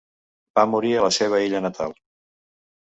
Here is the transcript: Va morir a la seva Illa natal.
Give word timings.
Va 0.59 0.63
morir 0.71 0.95
a 0.95 1.05
la 1.05 1.11
seva 1.19 1.43
Illa 1.51 1.63
natal. 1.69 1.97